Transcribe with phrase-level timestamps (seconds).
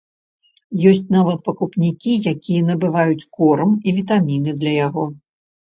[0.91, 5.09] Ёсць нават пакупнікі, якія набываюць корм і вітаміны для яго.